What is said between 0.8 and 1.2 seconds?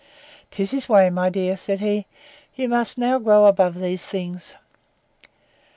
way,